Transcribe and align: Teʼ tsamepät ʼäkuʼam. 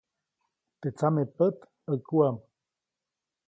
Teʼ 0.79 0.93
tsamepät 0.97 1.57
ʼäkuʼam. 1.89 2.35